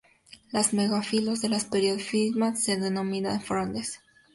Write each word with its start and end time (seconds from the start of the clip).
Los 0.51 0.73
megafilos 0.73 1.41
de 1.43 1.49
las 1.49 1.65
pteridofitas 1.65 2.63
se 2.63 2.75
denominan 2.75 3.39
frondes. 3.39 3.99